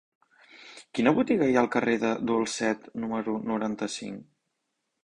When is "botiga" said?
1.19-1.49